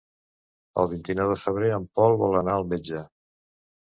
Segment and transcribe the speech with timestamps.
[0.83, 3.07] El vint-i-nou de febrer en Pol vol anar al metge.